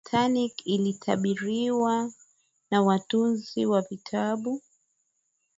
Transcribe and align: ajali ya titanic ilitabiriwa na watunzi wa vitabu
ajali 0.05 0.17
ya 0.17 0.21
titanic 0.21 0.65
ilitabiriwa 0.67 2.13
na 2.71 2.81
watunzi 2.81 3.65
wa 3.65 3.81
vitabu 3.81 4.61